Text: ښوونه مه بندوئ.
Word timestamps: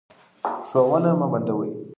ښوونه 0.67 1.11
مه 1.19 1.27
بندوئ. 1.31 1.69